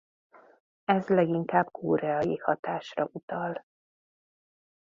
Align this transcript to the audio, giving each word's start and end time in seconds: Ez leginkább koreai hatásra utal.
Ez 0.85 1.07
leginkább 1.07 1.71
koreai 1.71 2.35
hatásra 2.37 3.09
utal. 3.11 3.65